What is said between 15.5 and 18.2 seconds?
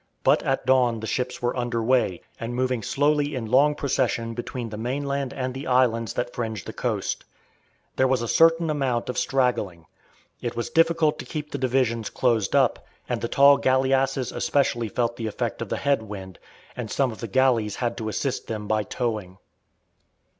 of the head wind, and some of the galleys had to